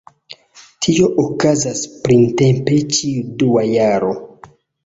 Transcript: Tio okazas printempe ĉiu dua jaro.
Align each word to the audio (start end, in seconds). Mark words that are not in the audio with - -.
Tio 0.85 1.09
okazas 1.25 1.83
printempe 2.07 2.81
ĉiu 2.97 3.29
dua 3.45 3.67
jaro. 3.77 4.13